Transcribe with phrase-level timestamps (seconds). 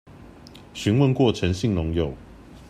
[0.73, 2.15] 詢問過陳姓農友